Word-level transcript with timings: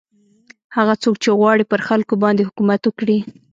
هغه 0.75 0.93
څوک 1.03 1.15
چې 1.23 1.29
غواړي 1.39 1.63
پر 1.71 1.79
خلکو 1.87 2.13
باندې 2.23 2.47
حکومت 2.47 2.81
وکړي. 2.85 3.17